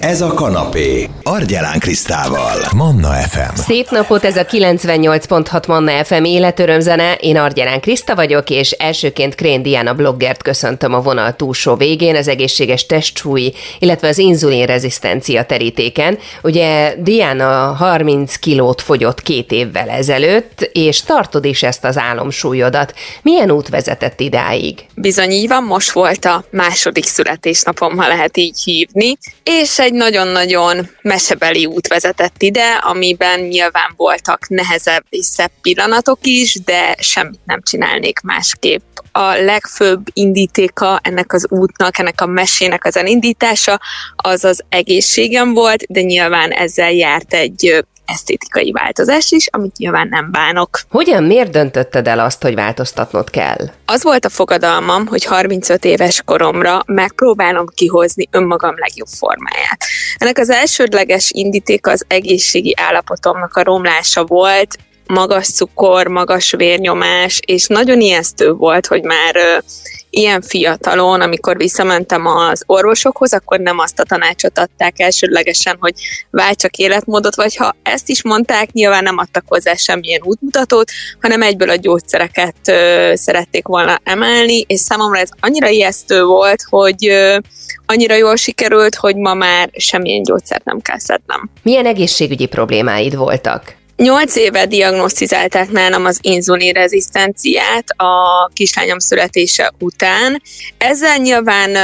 [0.00, 1.08] Ez a kanapé.
[1.22, 2.58] Argyelán Krisztával.
[2.74, 3.54] Manna FM.
[3.54, 7.14] Szép napot, ez a 98.6 Manna FM életörömzene.
[7.14, 12.28] Én Argyelán Kriszta vagyok, és elsőként Krén Diana bloggert köszöntöm a vonal túlsó végén, az
[12.28, 16.18] egészséges testsúly, illetve az inzulin rezisztencia terítéken.
[16.42, 22.94] Ugye Diana 30 kilót fogyott két évvel ezelőtt, és tartod is ezt az álomsúlyodat.
[23.22, 24.84] Milyen út vezetett idáig?
[24.94, 30.90] Bizony így van, most volt a második születésnapom, ha lehet így hívni, és egy nagyon-nagyon
[31.02, 37.62] mesebeli út vezetett ide, amiben nyilván voltak nehezebb és szebb pillanatok is, de semmit nem
[37.62, 38.82] csinálnék másképp.
[39.12, 43.80] A legfőbb indítéka ennek az útnak, ennek a mesének az elindítása,
[44.16, 50.30] az az egészségem volt, de nyilván ezzel járt egy esztétikai változás is, amit nyilván nem
[50.30, 50.80] bánok.
[50.88, 53.70] Hogyan, miért döntötted el azt, hogy változtatnod kell?
[53.86, 59.84] Az volt a fogadalmam, hogy 35 éves koromra megpróbálom kihozni önmagam legjobb formáját.
[60.16, 67.66] Ennek az elsődleges indíték az egészségi állapotomnak a romlása volt, magas cukor, magas vérnyomás, és
[67.66, 69.62] nagyon ijesztő volt, hogy már
[70.10, 75.94] ilyen fiatalon, amikor visszamentem az orvosokhoz, akkor nem azt a tanácsot adták elsődlegesen, hogy
[76.30, 81.70] váltsak életmódot, vagy ha ezt is mondták, nyilván nem adtak hozzá semmilyen útmutatót, hanem egyből
[81.70, 87.38] a gyógyszereket ö, szerették volna emelni, és számomra ez annyira ijesztő volt, hogy ö,
[87.86, 91.50] annyira jól sikerült, hogy ma már semmilyen gyógyszert nem kell szednem.
[91.62, 93.78] Milyen egészségügyi problémáid voltak?
[94.02, 100.42] Nyolc éve diagnosztizálták nálam az inzulin rezisztenciát a kislányom születése után.
[100.78, 101.76] Ezzel nyilván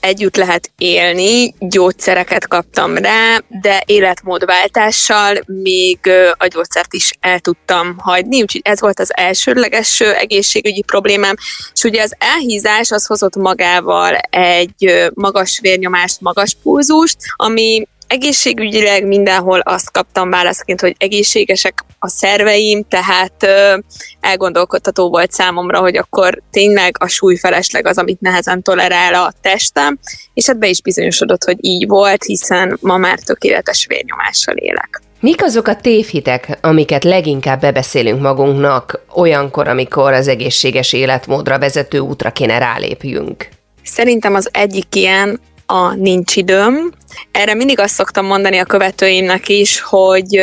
[0.00, 5.98] együtt lehet élni, gyógyszereket kaptam rá, de életmódváltással még
[6.38, 11.34] a gyógyszert is el tudtam hagyni, úgyhogy ez volt az elsődleges egészségügyi problémám,
[11.74, 19.60] és ugye az elhízás az hozott magával egy magas vérnyomást, magas pulzust, ami egészségügyileg mindenhol
[19.60, 23.78] azt kaptam válaszként, hogy egészségesek a szerveim, tehát ö,
[24.20, 29.98] elgondolkodható volt számomra, hogy akkor tényleg a súlyfelesleg az, amit nehezen tolerál a testem,
[30.34, 35.00] és hát be is bizonyosodott, hogy így volt, hiszen ma már tökéletes vérnyomással élek.
[35.20, 42.30] Mik azok a tévhitek, amiket leginkább bebeszélünk magunknak olyankor, amikor az egészséges életmódra vezető útra
[42.30, 43.48] kéne rálépjünk?
[43.84, 45.40] Szerintem az egyik ilyen
[45.70, 46.90] a nincs időm.
[47.32, 50.40] Erre mindig azt szoktam mondani a követőimnek is, hogy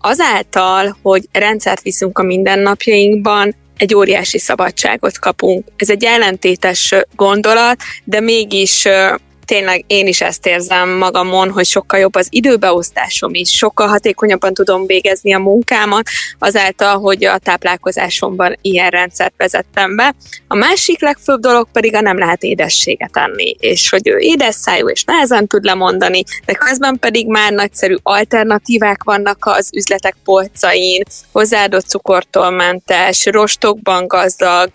[0.00, 5.64] azáltal, hogy rendszert viszünk a mindennapjainkban, egy óriási szabadságot kapunk.
[5.76, 8.88] Ez egy ellentétes gondolat, de mégis
[9.50, 14.86] tényleg én is ezt érzem magamon, hogy sokkal jobb az időbeosztásom is, sokkal hatékonyabban tudom
[14.86, 20.14] végezni a munkámat, azáltal, hogy a táplálkozásomban ilyen rendszert vezettem be.
[20.48, 24.88] A másik legfőbb dolog pedig a nem lehet édességet enni, és hogy ő édes szájú
[24.88, 31.86] és nehezen tud lemondani, de közben pedig már nagyszerű alternatívák vannak az üzletek polcain, hozzáadott
[31.86, 34.70] cukortól mentes, rostokban gazdag,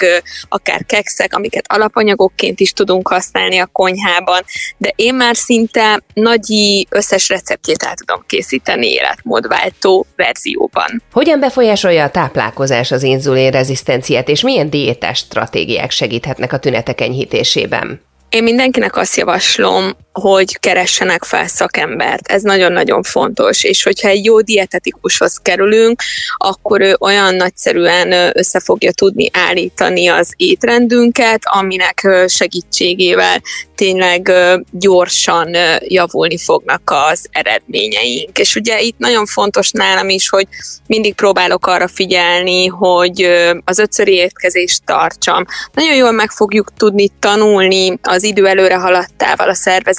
[0.50, 4.44] akár kekszek, amiket alapanyagokként is tudunk használni a konyhában
[4.78, 11.04] de én már szinte nagyi összes receptjét el tudom készíteni életmódváltó verzióban.
[11.12, 18.02] Hogyan befolyásolja a táplálkozás az inzulin rezisztenciát, és milyen diétás stratégiák segíthetnek a tünetek enyhítésében?
[18.30, 22.28] Én mindenkinek azt javaslom, hogy keressenek fel szakembert.
[22.28, 26.02] Ez nagyon-nagyon fontos, és hogyha egy jó dietetikushoz kerülünk,
[26.38, 33.42] akkor ő olyan nagyszerűen össze fogja tudni állítani az étrendünket, aminek segítségével
[33.76, 34.32] tényleg
[34.72, 38.40] gyorsan javulni fognak az eredményeink.
[38.40, 40.48] És ugye itt nagyon fontos nálam is, hogy
[40.88, 43.30] mindig próbálok arra figyelni, hogy
[43.66, 45.46] az ötszöri étkezést tartsam.
[45.74, 49.54] Nagyon jól meg fogjuk tudni tanulni az idő előre haladtával a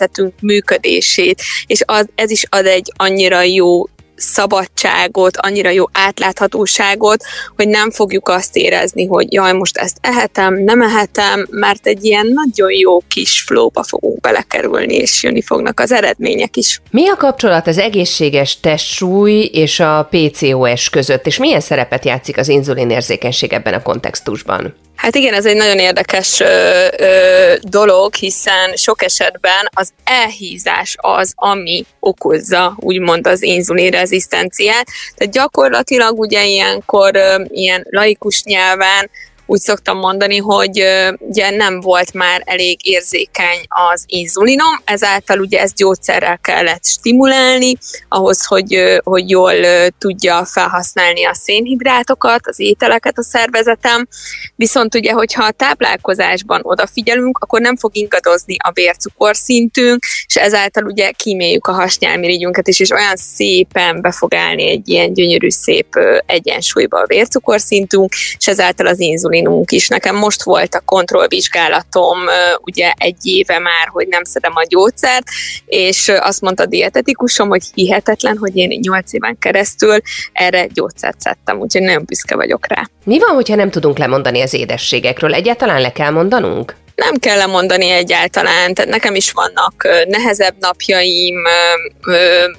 [0.06, 3.84] szervezetünk működését, és az, ez is ad egy annyira jó
[4.18, 7.24] szabadságot, annyira jó átláthatóságot,
[7.56, 12.26] hogy nem fogjuk azt érezni, hogy jaj, most ezt ehetem, nem ehetem, mert egy ilyen
[12.26, 16.80] nagyon jó kis flóba fogunk belekerülni, és jönni fognak az eredmények is.
[16.90, 22.48] Mi a kapcsolat az egészséges testsúly és a PCOS között, és milyen szerepet játszik az
[22.48, 24.74] inzulinérzékenység ebben a kontextusban?
[24.96, 31.32] Hát igen, ez egy nagyon érdekes ö, ö, dolog, hiszen sok esetben az elhízás az,
[31.34, 34.86] ami okozza úgymond az inzulinrezisztenciát.
[35.14, 39.10] Tehát gyakorlatilag ugye ilyenkor ö, ilyen laikus nyelven
[39.46, 40.84] úgy szoktam mondani, hogy
[41.18, 47.76] ugye nem volt már elég érzékeny az inzulinom, ezáltal ugye ezt gyógyszerrel kellett stimulálni,
[48.08, 49.54] ahhoz, hogy, hogy jól
[49.98, 54.08] tudja felhasználni a szénhidrátokat, az ételeket a szervezetem,
[54.56, 61.10] viszont ugye, hogyha a táplálkozásban odafigyelünk, akkor nem fog ingadozni a vércukorszintünk, és ezáltal ugye
[61.10, 65.86] kíméljük a hasnyálmirigyünket is, és olyan szépen be fog állni egy ilyen gyönyörű szép
[66.26, 69.00] egyensúlyba a vércukorszintünk, és ezáltal az
[69.36, 69.88] inzulinunk is.
[69.88, 72.18] Nekem most volt a kontrollvizsgálatom
[72.60, 75.24] ugye egy éve már, hogy nem szedem a gyógyszert,
[75.66, 79.98] és azt mondta a dietetikusom, hogy hihetetlen, hogy én 8 éven keresztül
[80.32, 82.88] erre gyógyszert szedtem, úgyhogy nagyon büszke vagyok rá.
[83.04, 85.34] Mi van, hogyha nem tudunk lemondani az édességekről?
[85.34, 86.76] Egyáltalán le kell mondanunk?
[86.96, 91.36] Nem kell lemondani egyáltalán, tehát nekem is vannak nehezebb napjaim,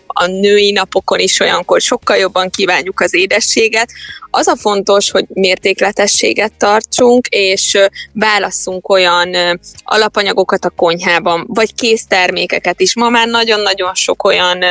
[0.07, 3.89] a női napokon is olyankor sokkal jobban kívánjuk az édességet.
[4.31, 7.78] Az a fontos, hogy mértékletességet tartsunk, és
[8.13, 12.95] válasszunk olyan alapanyagokat a konyhában, vagy késztermékeket is.
[12.95, 14.63] Ma már nagyon-nagyon sok olyan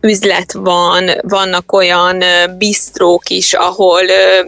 [0.00, 2.24] üzlet van, vannak olyan
[2.58, 4.02] bistrók is, ahol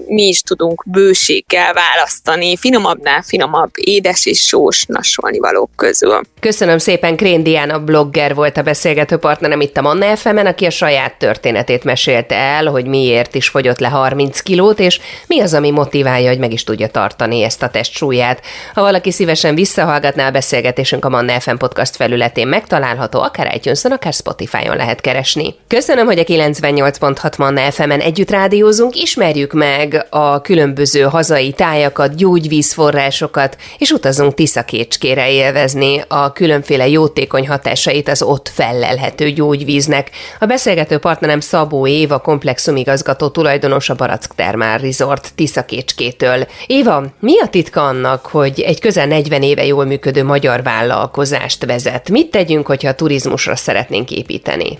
[0.06, 6.20] mi is tudunk bőséggel választani, finomabbnál finomabb, édes és sós nasolni valók közül.
[6.40, 10.70] Köszönöm szépen, Krén Diana blogger volt a beszélgető partnerem itt a Manna fm aki a
[10.70, 15.70] saját történetét mesélte el, hogy miért is fogyott le 30 kilót, és mi az, ami
[15.70, 18.42] motiválja, hogy meg is tudja tartani ezt a testsúlyát.
[18.74, 24.12] Ha valaki szívesen visszahallgatná a beszélgetésünk a Manna FM podcast felületén megtalálható, akár itunes akár
[24.12, 25.41] Spotify-on lehet keresni.
[25.68, 33.56] Köszönöm, hogy a 98.6 Manna FM-en együtt rádiózunk, ismerjük meg a különböző hazai tájakat, gyógyvízforrásokat,
[33.78, 40.10] és utazunk Tiszakécskére élvezni a különféle jótékony hatásait az ott fellelhető gyógyvíznek.
[40.40, 46.46] A beszélgető partnerem Szabó Éva komplexumigazgató tulajdonos a Barack Termál Resort Tiszakécskétől.
[46.66, 52.10] Éva, mi a titka annak, hogy egy közel 40 éve jól működő magyar vállalkozást vezet?
[52.10, 54.78] Mit tegyünk, hogyha a turizmusra szeretnénk építeni?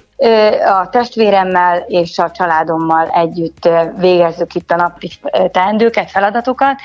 [0.66, 5.10] A testvéremmel és a családommal együtt végezzük itt a napi
[5.50, 6.80] teendőket, feladatokat,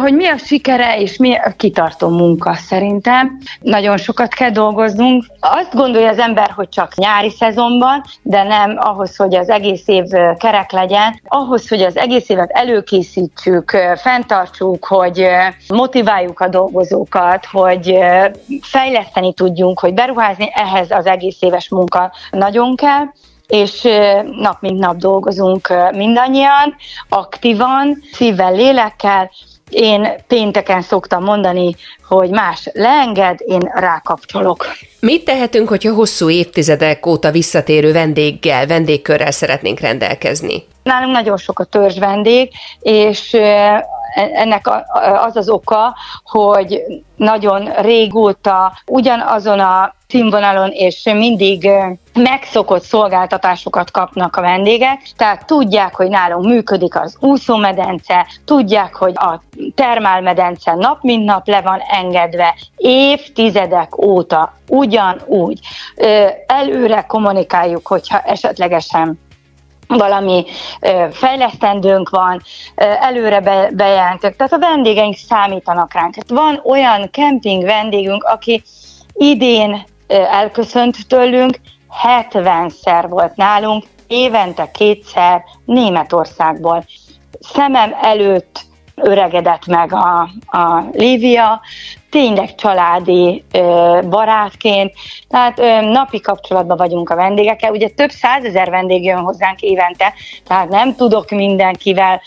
[0.00, 3.38] hogy mi a sikere és mi a kitartó munka szerintem.
[3.60, 5.24] Nagyon sokat kell dolgoznunk.
[5.40, 10.04] Azt gondolja az ember, hogy csak nyári szezonban, de nem ahhoz, hogy az egész év
[10.38, 15.26] kerek legyen, ahhoz, hogy az egész évet előkészítsük, fenntartsuk, hogy
[15.68, 17.98] motiváljuk a dolgozókat, hogy
[18.60, 23.04] fejleszteni tudjunk, hogy beruházni, ehhez az egész éves munka nagyon kell
[23.46, 23.82] és
[24.40, 26.76] nap mint nap dolgozunk mindannyian,
[27.08, 29.30] aktívan, szívvel, lélekkel,
[29.70, 31.74] én pénteken szoktam mondani,
[32.08, 34.66] hogy más leenged, én rákapcsolok.
[35.00, 40.64] Mit tehetünk, hogyha hosszú évtizedek óta visszatérő vendéggel, vendégkörrel szeretnénk rendelkezni?
[40.82, 42.50] Nálunk nagyon sok a törzs vendég,
[42.80, 43.36] és
[44.14, 44.70] ennek
[45.24, 46.82] az az oka, hogy
[47.16, 51.70] nagyon régóta ugyanazon a színvonalon és mindig
[52.12, 59.42] megszokott szolgáltatásokat kapnak a vendégek, tehát tudják, hogy nálunk működik az úszómedence, tudják, hogy a
[59.74, 65.58] termálmedence nap mint nap le van engedve, évtizedek óta ugyanúgy.
[66.46, 69.20] Előre kommunikáljuk, hogyha esetlegesen
[69.86, 70.44] valami
[71.10, 72.42] fejlesztendőnk van,
[73.00, 76.14] előre be, tehát a vendégeink számítanak ránk.
[76.14, 78.62] Hát van olyan kemping vendégünk, aki
[79.12, 81.58] idén elköszönt tőlünk,
[82.02, 86.84] 70-szer volt nálunk, évente kétszer Németországból.
[87.40, 88.60] Szemem előtt
[88.94, 91.60] öregedett meg a, a Lívia,
[92.14, 93.44] tényleg családi
[94.08, 94.92] barátként,
[95.28, 97.72] tehát napi kapcsolatban vagyunk a vendégekkel.
[97.72, 100.12] Ugye több százezer vendég jön hozzánk évente,
[100.46, 102.20] tehát nem tudok mindenkivel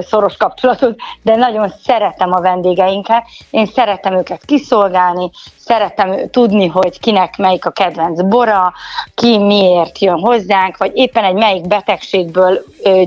[0.00, 7.36] szoros kapcsolatot, de nagyon szeretem a vendégeinket, én szeretem őket kiszolgálni, szeretem tudni, hogy kinek
[7.36, 8.72] melyik a kedvenc bora,
[9.14, 12.64] ki miért jön hozzánk, vagy éppen egy melyik betegségből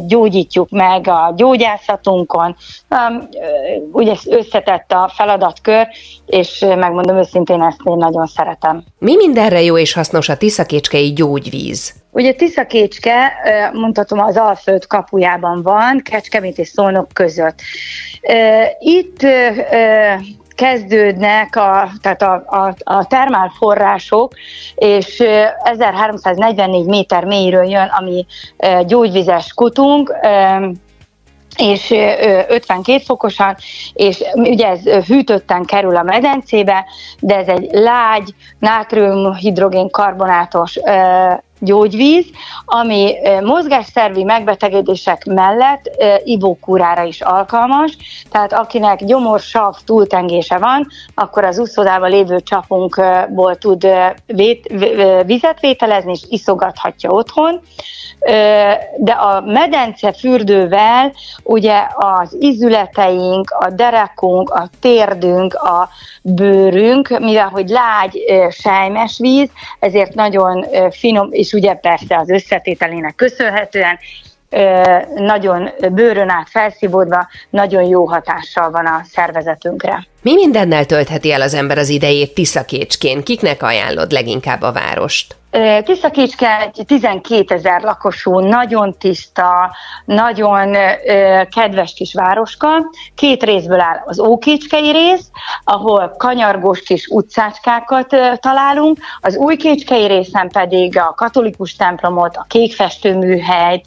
[0.07, 2.55] gyógyítjuk meg a gyógyászatunkon.
[3.91, 4.13] Ugye
[4.45, 5.87] összetett a feladatkör,
[6.25, 8.83] és megmondom őszintén, ezt én nagyon szeretem.
[8.99, 11.93] Mi mindenre jó és hasznos a tiszakécskei gyógyvíz?
[12.11, 13.31] Ugye Tiszakécske,
[13.73, 17.59] mondhatom, az Alföld kapujában van, Kecskemét és Szolnok között.
[18.79, 19.19] Itt
[20.55, 24.33] kezdődnek a, tehát a, a, a termálforrások,
[24.75, 25.23] és
[25.63, 28.25] 1344 méter mélyről jön, ami
[28.85, 30.13] gyógyvizes kutunk,
[31.57, 31.91] és
[32.47, 33.55] 52 fokosan,
[33.93, 36.85] és ugye ez hűtötten kerül a medencébe,
[37.19, 40.79] de ez egy lágy, nátrium-hidrogén karbonátos
[41.59, 42.25] gyógyvíz,
[42.65, 45.89] ami mozgásszervi megbetegedések mellett
[46.23, 47.97] ivókúrára is alkalmas,
[48.31, 53.87] tehát akinek gyomorsav túltengése van, akkor az úszodában lévő csapunkból tud
[54.25, 54.73] vét,
[55.25, 57.59] vizet vételezni, és iszogathatja otthon.
[58.97, 65.89] De a medence fürdővel ugye az izületeink, a derekunk, a térdünk, a
[66.21, 73.99] bőrünk, mivel hogy lágy sejmes víz, ezért nagyon finom, és ugye persze az összetételének köszönhetően
[75.15, 80.07] nagyon bőrön át felszívódva, nagyon jó hatással van a szervezetünkre.
[80.25, 83.23] Mi mindennel töltheti el az ember az idejét Tiszakécskén?
[83.23, 85.35] Kiknek ajánlod leginkább a várost?
[85.83, 90.77] Tiszakécske egy 12 ezer lakosú, nagyon tiszta, nagyon
[91.55, 92.67] kedves kis városka.
[93.15, 95.29] Két részből áll az Ókécskei rész,
[95.63, 103.85] ahol kanyargós kis utcácskákat találunk, az Újkécskei részen pedig a katolikus templomot, a kékfestőműhelyt,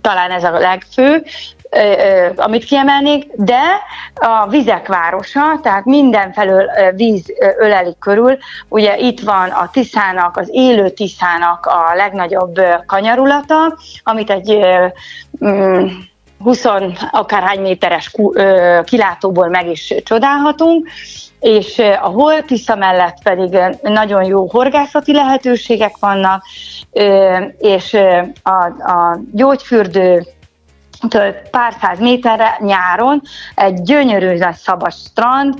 [0.00, 1.24] talán ez a legfő,
[2.36, 3.62] amit kiemelnék, de
[4.14, 7.24] a vizek városa, tehát mindenfelől víz
[7.58, 8.38] öleli körül.
[8.68, 14.58] Ugye itt van a Tiszának, az élő Tiszának a legnagyobb kanyarulata, amit egy
[16.38, 18.14] 20 mm, akárhány méteres
[18.84, 20.88] kilátóból meg is csodálhatunk,
[21.40, 26.44] és a Holtisza mellett pedig nagyon jó horgászati lehetőségek vannak,
[27.58, 27.96] és
[28.42, 30.26] a, a gyógyfürdő
[31.50, 33.22] pár száz méterre nyáron
[33.54, 35.54] egy gyönyörű nagy szabad strand,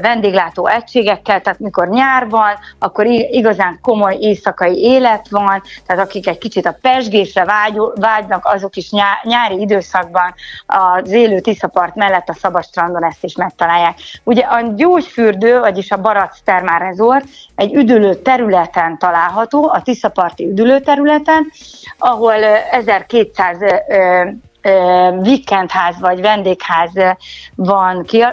[0.00, 6.38] vendéglátó egységekkel, tehát mikor nyár van, akkor igazán komoly éjszakai élet van, tehát akik egy
[6.38, 8.90] kicsit a pesgésre vágy, vágynak, azok is
[9.22, 10.34] nyári időszakban
[10.66, 13.98] az élő Tiszapart mellett a szabad strandon ezt is megtalálják.
[14.24, 20.80] Ugye a gyógyfürdő, vagyis a Barac Termál Resort egy üdülő területen található, a Tiszaparti üdülő
[20.80, 21.50] területen,
[21.98, 22.34] ahol
[22.70, 23.58] 1200
[25.20, 26.90] vikendház vagy vendégház
[27.54, 28.24] van ki,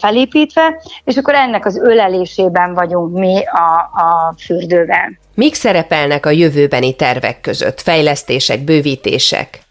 [0.00, 5.18] felépítve, és akkor ennek az ölelésében vagyunk mi a, a fürdővel.
[5.34, 7.80] Mik szerepelnek a jövőbeni tervek között?
[7.80, 9.62] Fejlesztések, bővítések?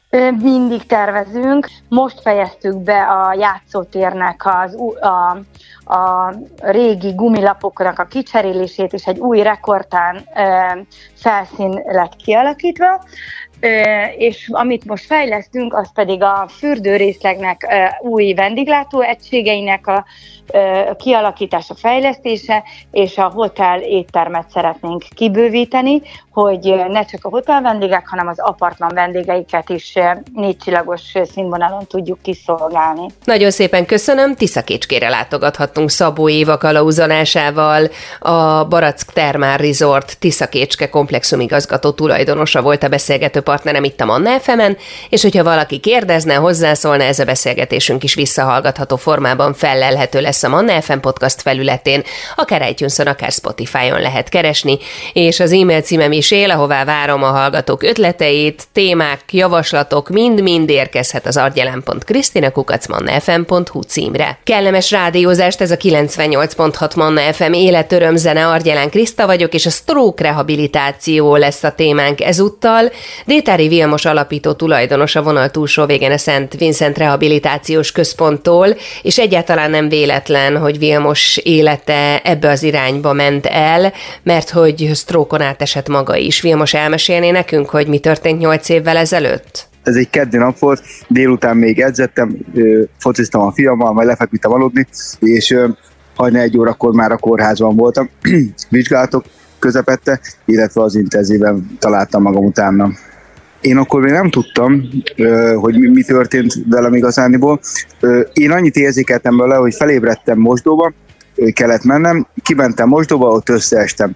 [0.41, 1.67] Mindig tervezünk.
[1.89, 5.37] Most fejeztük be a játszótérnek az, a,
[5.93, 10.25] a régi gumilapoknak a kicserélését, és egy új rekordtán
[11.13, 13.03] felszín lett kialakítva
[14.17, 17.67] és amit most fejlesztünk, az pedig a fürdőrészlegnek
[18.01, 20.05] új vendéglátó egységeinek a
[20.97, 28.27] kialakítása, fejlesztése, és a hotel éttermet szeretnénk kibővíteni, hogy ne csak a hotel vendégek, hanem
[28.27, 29.93] az apartman vendégeiket is
[30.33, 31.01] négycsillagos
[31.33, 33.05] színvonalon tudjuk kiszolgálni.
[33.23, 41.91] Nagyon szépen köszönöm, Tiszakécskére látogathattunk Szabó Éva kalauzolásával, a Barack Termár Resort Tiszakécske komplexum igazgató
[41.91, 44.61] tulajdonosa volt a beszélgető partnerem itt a Manna fm
[45.09, 50.81] és hogyha valaki kérdezne, hozzászólna, ez a beszélgetésünk is visszahallgatható formában fellelhető lesz a Manna
[50.81, 52.03] FM podcast felületén,
[52.35, 54.77] akár itunes akár Spotify-on lehet keresni,
[55.13, 61.25] és az e-mail címem is él, ahová várom a hallgatók ötleteit, témák, javaslatok, mind-mind érkezhet
[61.25, 64.39] az argyelem.krisztinakukacmannafm.hu címre.
[64.43, 70.23] Kellemes rádiózást, ez a 98.6 Manna FM életöröm zene, Argyelán Kriszta vagyok, és a stroke
[70.23, 72.91] rehabilitáció lesz a témánk ezúttal.
[73.25, 79.69] Détári Vilmos alapító tulajdonos a vonal túlsó végén a Szent Vincent Rehabilitációs Központtól, és egyáltalán
[79.69, 80.22] nem véletlen,
[80.55, 86.41] hogy Vilmos élete ebbe az irányba ment el, mert hogy sztrókon átesett maga is.
[86.41, 89.71] Vilmos elmesélné nekünk, hogy mi történt nyolc évvel ezelőtt?
[89.83, 92.37] ez egy keddi nap volt, délután még edzettem,
[92.97, 94.87] fociztam a fiammal, majd lefeküdtem aludni,
[95.19, 95.57] és
[96.15, 98.09] hajna egy órakor már a kórházban voltam,
[98.69, 99.25] vizsgálatok
[99.59, 102.91] közepette, illetve az intenzíven találtam magam utána.
[103.63, 104.89] Én akkor még nem tudtam,
[105.55, 107.59] hogy mi, mi történt velem igazániból.
[108.33, 110.93] Én annyit érzékeltem vele, hogy felébredtem mosdóba,
[111.53, 114.15] kellett mennem, kimentem mosdóba, ott összeestem.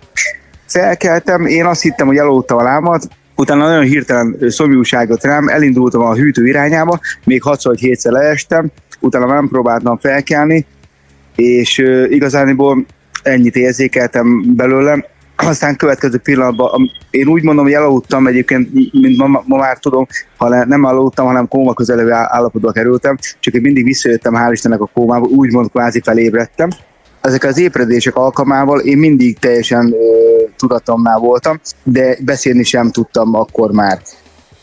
[0.66, 6.16] Felkeltem, én azt hittem, hogy elaludtam a lámat, utána nagyon hirtelen szomjúságot rám, elindultam a
[6.16, 10.66] hűtő irányába, még 6 vagy 7 leestem, utána nem próbáltam felkelni,
[11.36, 11.78] és
[12.10, 12.86] igazániból
[13.24, 15.06] ennyit érzékeltem belőlem,
[15.38, 20.66] aztán következő pillanatban, én úgy mondom, hogy elaludtam egyébként, mint ma, ma már tudom, ha
[20.66, 25.26] nem aludtam, hanem kóma közelő állapotba kerültem, csak én mindig visszajöttem, hál' Istennek a kómába,
[25.26, 26.70] úgymond kvázi felébredtem.
[27.22, 29.98] Ezek az ébredések alkalmával én mindig teljesen ö,
[30.58, 34.02] tudatomnál voltam, de beszélni sem tudtam akkor már.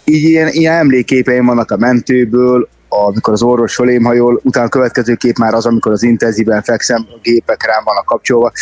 [0.04, 5.14] Így ilyen, ilyen emléképeim vannak a mentőből, amikor az orvos fölém hajol, utána a következő
[5.14, 8.52] kép már az, amikor az intenzíven fekszem, a gépek rám vannak kapcsolva,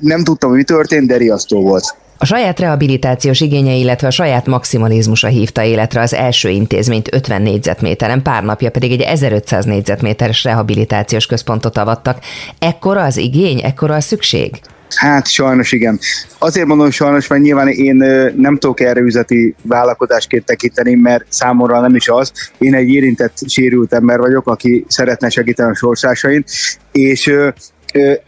[0.00, 1.96] nem tudtam, hogy mi történt, de riasztó volt.
[2.18, 8.22] A saját rehabilitációs igénye, illetve a saját maximalizmusa hívta életre az első intézményt 50 négyzetméteren,
[8.22, 12.18] pár napja pedig egy 1500 négyzetméteres rehabilitációs központot avattak.
[12.58, 14.60] Ekkora az igény, ekkora a szükség?
[14.94, 15.98] Hát sajnos igen.
[16.38, 17.96] Azért mondom sajnos, mert nyilván én
[18.36, 22.32] nem tudok erre üzleti vállalkozásként tekinteni, mert számomra nem is az.
[22.58, 26.44] Én egy érintett, sérült ember vagyok, aki szeretne segíteni a sorsásain,
[26.92, 27.32] és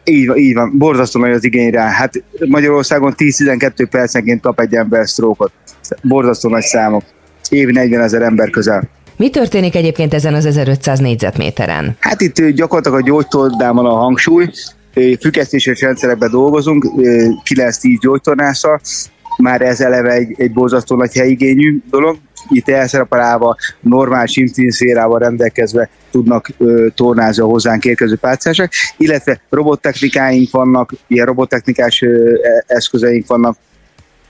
[0.04, 1.88] így van, így van, borzasztó nagy az igény rá.
[1.88, 5.52] Hát Magyarországon 10-12 percenként kap egy ember sztrókot.
[6.02, 7.02] Borzasztó nagy számok.
[7.48, 8.88] Évi 40 ezer ember közel.
[9.16, 11.96] Mi történik egyébként ezen az 1500 négyzetméteren?
[12.00, 14.50] Hát itt gyakorlatilag a gyógytornán van a hangsúly,
[15.20, 18.80] függesztéses rendszerekben dolgozunk, 9-10 gyógytornással,
[19.36, 22.16] már ez eleve egy, egy borzasztó nagy helyigényű dolog.
[22.48, 30.92] Itt elszerepelálva, normál simtinszférával rendelkezve tudnak ö, tornázni a hozzánk érkező páciensek, illetve robottechnikáink vannak,
[31.06, 33.56] ilyen robottechnikás ö, e, eszközeink vannak,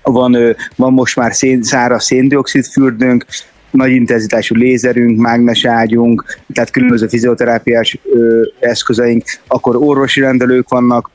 [0.02, 3.25] van, ö, van most már szén, száraz széndiokszid fürdőnk,
[3.70, 11.10] nagy intenzitású lézerünk, mágneságyunk, tehát különböző fizioterápiás ö, eszközeink, akkor orvosi rendelők vannak,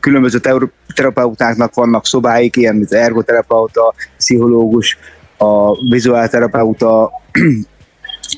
[0.00, 0.40] különböző
[0.94, 4.98] terapeutáknak vannak szobáik, ilyen mint ergoterapeuta, pszichológus,
[5.38, 7.10] a vizuálterapeuta,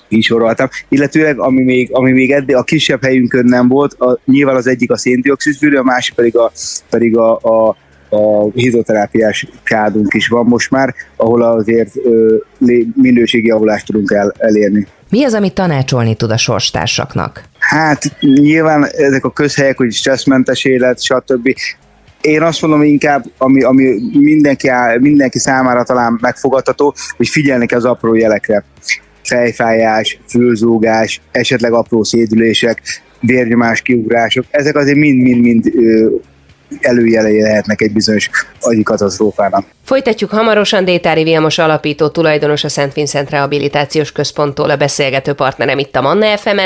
[0.09, 0.69] így soroltam.
[0.89, 4.91] Illetőleg, ami még, ami még eddig a kisebb helyünkön nem volt, a, nyilván az egyik
[4.91, 6.53] a széndiokszid a másik pedig a,
[6.91, 7.77] pedig a, a
[8.15, 12.37] a hidroterápiás kádunk is van most már, ahol azért ö,
[12.95, 14.87] minőségi javulást tudunk el, elérni.
[15.11, 17.43] Mi az, amit tanácsolni tud a sorstársaknak?
[17.73, 21.55] Hát nyilván ezek a közhelyek, hogy stresszmentes élet, stb.
[22.21, 27.79] Én azt mondom inkább, ami, ami mindenki, áll, mindenki számára talán megfogadható, hogy figyelni kell
[27.79, 28.65] az apró jelekre.
[29.23, 32.83] Fejfájás, fülzúgás, esetleg apró szédülések,
[33.21, 35.73] vérnyomás kiugrások, ezek azért mind-mind-mind
[36.81, 39.65] előjelei lehetnek egy bizonyos agyi katasztrófának.
[39.85, 40.85] Folytatjuk hamarosan.
[40.85, 46.37] Détári Vilmos alapító tulajdonos a Szent Vincent Rehabilitációs Központtól a beszélgető partnerem itt a Manna
[46.37, 46.59] fm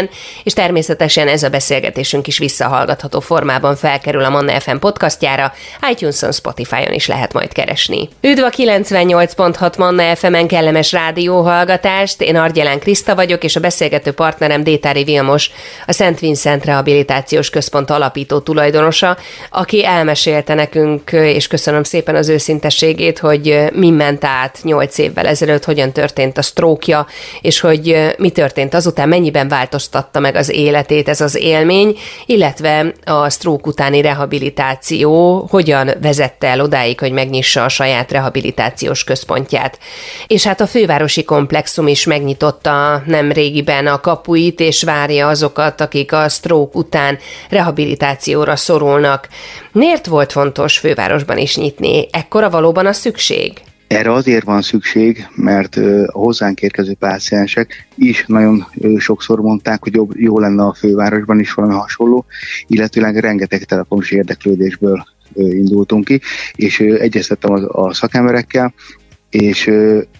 [0.44, 5.52] és természetesen ez a beszélgetésünk is visszahallgatható formában felkerül a Manna FM podcastjára,
[5.90, 8.08] iTunes-on, Spotify-on is lehet majd keresni.
[8.20, 14.62] Üdv a 98.6 Manna FM-en kellemes rádióhallgatást, én Argyelán Kriszta vagyok, és a beszélgető partnerem
[14.62, 15.50] Détári Vilmos,
[15.86, 19.16] a Szent Vincent Rehabilitációs Központ alapító tulajdonosa,
[19.50, 25.64] aki elmesélte nekünk, és köszönöm szépen az őszintességét, hogy mi ment át nyolc évvel ezelőtt,
[25.64, 27.06] hogyan történt a sztrókja,
[27.40, 33.30] és hogy mi történt azután, mennyiben változtatta meg az életét ez az élmény, illetve a
[33.30, 39.78] sztrók utáni rehabilitáció hogyan vezette el odáig, hogy megnyissa a saját rehabilitációs központját.
[40.26, 46.12] És hát a fővárosi komplexum is megnyitotta nem régiben a kapuit, és várja azokat, akik
[46.12, 47.18] a sztrók után
[47.50, 49.28] rehabilitációra szorulnak.
[49.72, 52.08] Miért volt fontos fővárosban is nyitni?
[52.10, 53.52] Ekkora valóban a szükség?
[53.86, 58.66] Erre azért van szükség, mert a hozzánk érkező páciensek is nagyon
[58.98, 62.24] sokszor mondták, hogy jobb, jó lenne a fővárosban is valami hasonló,
[62.66, 65.04] illetőleg rengeteg telefonos érdeklődésből
[65.34, 66.20] indultunk ki,
[66.54, 68.74] és egyeztettem a, szakemberekkel,
[69.30, 69.66] és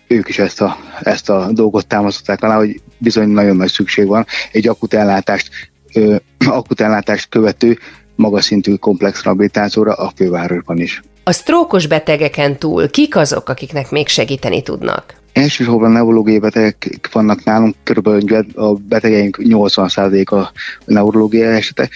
[0.07, 4.27] ők is ezt a, ezt a dolgot támasztották alá, hogy bizony nagyon nagy szükség van
[4.53, 5.51] egy akut ellátást,
[6.47, 7.79] akut ellátást követő
[8.15, 11.03] magas szintű komplex rehabilitációra a fővárosban is.
[11.29, 15.15] A sztrókos betegeken túl kik azok, akiknek még segíteni tudnak?
[15.33, 20.53] Elsősorban neurológiai betegek vannak nálunk, körülbelül a betegeink 80%-a
[20.85, 21.91] neurológiai esetek,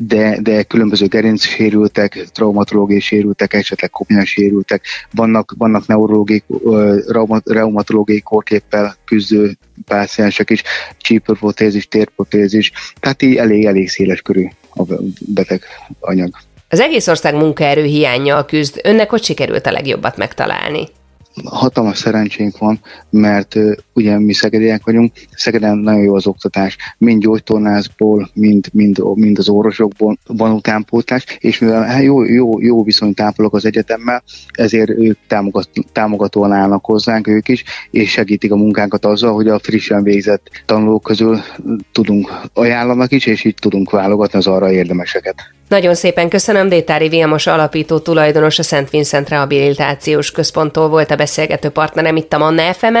[0.00, 6.42] de, de különböző gerincsérültek, traumatológiai sérültek, esetleg kopnyás sérültek, vannak, vannak neurológiai,
[7.44, 10.62] reumatológiai korképpel küzdő páciensek is,
[10.98, 14.82] csípőprotézis, térprotézis, tehát így elég, elég széles körű a
[15.26, 15.62] beteg
[16.00, 16.30] anyag.
[16.74, 18.80] Az egész ország munkaerő hiányjal küzd.
[18.82, 20.88] Önnek hogy sikerült a legjobbat megtalálni?
[21.44, 27.22] hatalmas szerencsénk van, mert uh, ugye mi szegediek vagyunk, Szegeden nagyon jó az oktatás, mind
[27.22, 33.16] gyógytornászból, mind, mind, mind az orvosokból van utánpótlás, és mivel hát jó, jó, jó viszonyt
[33.16, 39.04] tápolok az egyetemmel, ezért ők támogat, támogatóan állnak hozzánk ők is, és segítik a munkánkat
[39.04, 41.40] azzal, hogy a frissen végzett tanulók közül
[41.92, 45.36] tudunk ajánlanak is, és így tudunk válogatni az arra érdemeseket.
[45.68, 51.68] Nagyon szépen köszönöm, Détári Vilmos alapító tulajdonos a Szent Vincent Rehabilitációs Központtól volt a beszélgető
[51.68, 52.96] partnerem itt a Manna fm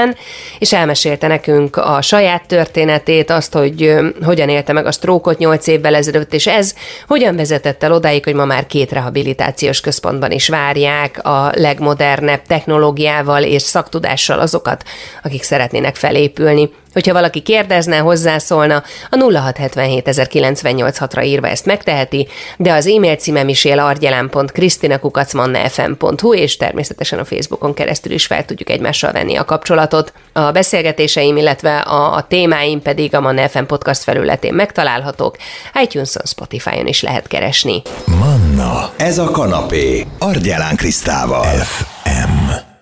[0.58, 5.94] és elmesélte nekünk a saját történetét, azt, hogy hogyan élte meg a sztrókot 8 évvel
[5.94, 6.74] ezelőtt, és ez
[7.06, 13.42] hogyan vezetett el odáig, hogy ma már két rehabilitációs központban is várják a legmodernebb technológiával
[13.42, 14.84] és szaktudással azokat,
[15.22, 16.70] akik szeretnének felépülni.
[16.94, 23.64] Hogyha valaki kérdezne, hozzászólna, a 0677 ra írva ezt megteheti, de az e-mail címem is
[23.64, 30.12] él argyelán.krisztinakukacmannafm.hu, és természetesen a Facebookon keresztül is fel tudjuk egymással venni a kapcsolatot.
[30.32, 35.36] A beszélgetéseim, illetve a, a témáim pedig a Manna FM podcast felületén megtalálhatók,
[35.82, 37.82] iTunes-on, Spotify-on is lehet keresni.
[38.04, 41.44] Manna, ez a kanapé, Argyelán Krisztával.
[41.44, 42.72] FM.